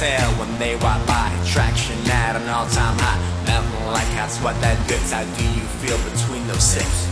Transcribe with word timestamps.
hot 0.00 0.32
when 0.40 0.48
they 0.58 0.76
walk 0.76 1.04
by. 1.06 1.28
Traction 1.44 1.96
at 2.08 2.36
an 2.36 2.48
all-time 2.48 2.96
high. 2.98 3.20
Nothing 3.44 3.86
like 3.92 4.08
hot 4.16 4.30
sweat 4.30 4.56
that 4.64 4.76
goods 4.88 5.12
How 5.12 5.24
do 5.24 5.44
you 5.44 5.66
feel 5.84 5.98
between 6.08 6.46
those 6.48 6.64
sips? 6.64 7.08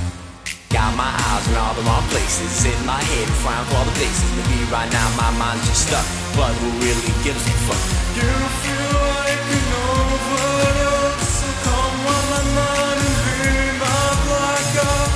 Got 0.72 0.96
my 0.96 1.08
eyes 1.08 1.44
in 1.48 1.56
all 1.56 1.74
the 1.74 1.84
wrong 1.84 2.04
places. 2.08 2.64
In 2.64 2.80
my 2.86 3.00
head, 3.00 3.28
frown 3.44 3.64
for 3.68 3.76
all 3.76 3.84
the 3.84 3.96
places. 4.00 4.28
Maybe 4.36 4.64
right 4.72 4.88
now 4.92 5.08
my 5.16 5.30
mind's 5.36 5.64
just 5.68 5.88
stuck. 5.88 6.04
But 6.36 6.52
who 6.60 6.68
really 6.80 7.12
gives 7.24 7.44
a 7.44 7.54
fuck? 7.68 7.82
You 8.16 8.28
feel 8.64 8.92
like 9.20 9.44
an 9.52 9.68
overdose? 9.84 11.28
So 11.40 11.48
come 11.64 11.98
on 12.08 12.24
my 12.32 12.42
mind 12.56 13.00
and 13.04 13.20
be 13.36 13.52
my 13.80 14.04
blackout 14.24 15.12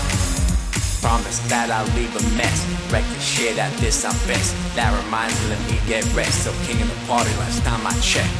Promise 1.00 1.38
that 1.48 1.68
I'll 1.72 1.88
leave 1.96 2.12
a 2.16 2.22
mess. 2.36 2.58
Wreck 2.92 3.04
shit 3.42 3.58
at 3.58 3.74
this 3.82 4.06
I'm 4.06 4.14
best 4.30 4.54
That 4.78 4.94
reminds 5.02 5.34
me 5.42 5.50
let 5.50 5.62
me 5.66 5.76
get 5.90 6.06
rest. 6.14 6.46
So 6.46 6.54
king 6.62 6.78
of 6.78 6.86
the 6.86 7.00
party 7.10 7.34
last 7.42 7.58
time 7.66 7.82
I 7.82 7.94
checked. 7.98 8.30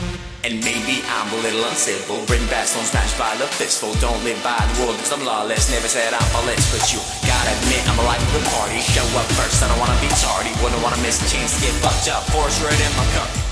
And 0.47 0.59
maybe 0.62 1.02
I'm 1.06 1.30
a 1.34 1.38
little 1.43 1.62
uncivil. 1.66 2.23
Bring 2.27 2.43
back 2.51 2.66
stones 2.66 2.91
smashed 2.91 3.19
by 3.19 3.34
the 3.38 3.46
fistful. 3.46 3.95
Don't 3.98 4.19
live 4.23 4.38
by 4.46 4.59
the 4.59 4.74
rules 4.83 5.10
I'm 5.10 5.23
lawless. 5.27 5.70
Never 5.70 5.91
said 5.91 6.15
I'm 6.15 6.27
flawless 6.30 6.70
But 6.70 6.87
you 6.95 7.02
gotta 7.27 7.51
admit 7.51 7.83
I'm 7.91 7.98
a 7.98 8.07
life 8.07 8.23
of 8.23 8.33
the 8.38 8.43
party. 8.55 8.79
Show 8.95 9.07
up 9.19 9.27
first, 9.34 9.62
I 9.62 9.66
don't 9.66 9.80
wanna 9.83 9.98
be 9.98 10.10
tardy. 10.23 10.55
Wouldn't 10.62 10.83
wanna 10.83 11.02
miss 11.02 11.19
a 11.19 11.27
chance 11.27 11.59
to 11.59 11.66
get 11.66 11.74
fucked 11.82 12.07
up. 12.07 12.23
Force 12.30 12.63
right 12.63 12.79
in 12.79 12.93
my 12.95 13.07
cup 13.19 13.51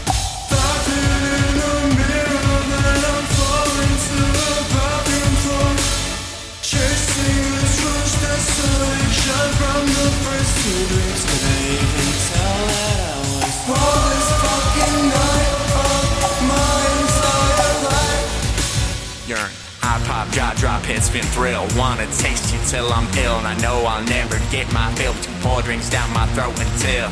hits, 20.91 21.07
spin 21.07 21.23
thrill 21.31 21.67
Wanna 21.79 22.07
taste 22.19 22.53
you 22.53 22.59
till 22.67 22.91
I'm 22.93 23.07
ill. 23.23 23.39
And 23.39 23.47
I 23.47 23.55
know 23.63 23.87
I'll 23.87 24.05
never 24.05 24.39
get 24.51 24.67
my 24.73 24.91
fill. 24.99 25.15
Two 25.23 25.33
pour 25.41 25.63
drinks 25.63 25.89
down 25.89 26.11
my 26.13 26.27
throat 26.35 26.59
until 26.59 27.07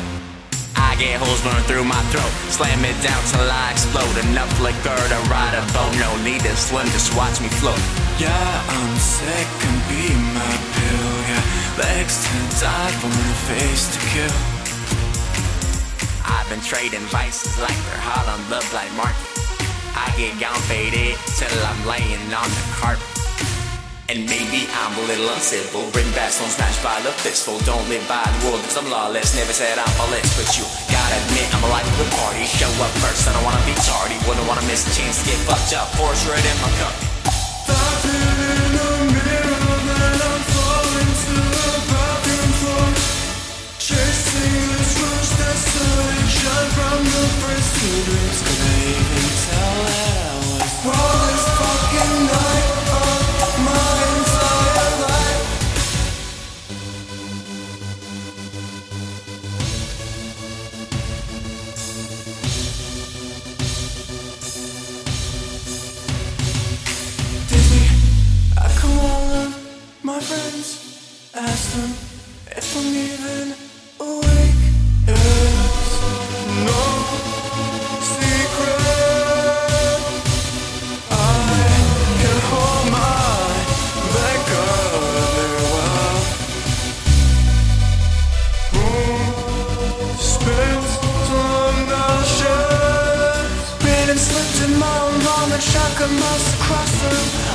I 0.75 0.95
get 0.99 1.19
holes 1.19 1.41
burned 1.43 1.65
through 1.65 1.87
my 1.87 2.01
throat. 2.11 2.31
Slam 2.51 2.83
it 2.83 2.97
down 2.99 3.21
till 3.31 3.47
I 3.47 3.71
explode. 3.71 4.15
Enough 4.29 4.51
liquor 4.59 4.99
to 4.99 5.19
ride 5.31 5.55
a 5.55 5.63
boat. 5.71 5.91
No 5.99 6.11
need 6.27 6.43
to 6.43 6.53
swim, 6.55 6.85
just 6.91 7.15
watch 7.15 7.39
me 7.39 7.47
float. 7.59 7.79
Yeah, 8.19 8.51
I'm 8.75 8.95
sick 8.99 9.49
and 9.63 9.79
be 9.87 10.11
my 10.35 10.53
pill. 10.75 11.15
Yeah, 11.31 11.43
legs 11.79 12.19
to 12.27 12.35
die 12.59 12.91
for 12.99 13.07
my 13.07 13.33
face 13.47 13.87
to 13.95 13.99
kill. 14.11 14.35
I've 16.27 16.47
been 16.51 16.61
trading 16.61 17.05
vices 17.09 17.57
like 17.59 17.79
they're 17.87 18.03
hot 18.03 18.27
on 18.27 18.41
the 18.51 18.59
black 18.71 18.91
market. 18.99 19.27
I 19.95 20.07
get 20.15 20.39
gone 20.39 20.61
faded 20.67 21.17
till 21.37 21.59
I'm 21.65 21.81
laying 21.87 22.21
on 22.33 22.47
the 22.47 22.65
carpet 22.79 23.18
and 24.09 24.25
maybe 24.25 24.65
I'm 24.73 24.97
a 24.97 25.03
little 25.05 25.29
uncivil 25.29 25.85
Bring 25.93 26.09
back 26.17 26.33
stones 26.33 26.57
smashed 26.57 26.81
by 26.81 26.97
the 27.05 27.13
fistful. 27.21 27.61
Don't 27.61 27.85
live 27.89 28.01
by 28.09 28.25
the 28.25 28.49
rule 28.49 28.57
cause 28.65 28.77
I'm 28.77 28.89
lawless. 28.89 29.37
Never 29.37 29.53
said 29.53 29.77
I'm 29.77 29.87
flawless 29.95 30.33
But 30.33 30.49
you 30.57 30.65
gotta 30.89 31.15
admit 31.29 31.45
I'm 31.53 31.63
a 31.63 31.69
life 31.69 31.85
of 31.85 31.97
the 32.01 32.09
party. 32.17 32.43
Show 32.49 32.69
up 32.81 32.91
first, 33.05 33.29
I 33.29 33.33
don't 33.33 33.45
wanna 33.45 33.61
be 33.69 33.77
tardy. 33.85 34.17
Wouldn't 34.25 34.47
wanna 34.49 34.65
miss 34.65 34.89
a 34.89 34.91
chance 34.97 35.21
to 35.21 35.29
get 35.29 35.37
fucked 35.45 35.77
up. 35.77 35.93
Force 35.93 36.25
right 36.25 36.41
in 36.41 36.57
my 36.65 36.71
cup. 36.81 36.95
Stopping 37.69 38.17
in 38.17 38.71
the 38.73 38.89
mirror 39.13 39.38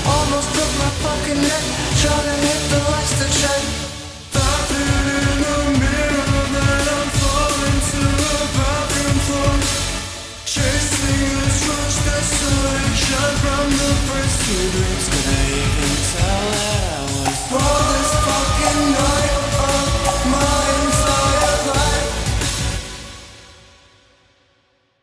Almost 0.06 0.52
broke 0.54 0.76
my 0.78 0.90
fucking 1.00 1.40
neck, 1.40 1.64
trying 2.00 2.26
to 2.28 2.36
hit 2.46 2.60
the 2.70 2.78
lights 2.90 3.14
to 3.20 3.40
check. 3.40 3.93
Children's 14.44 15.08
Day. 15.08 15.93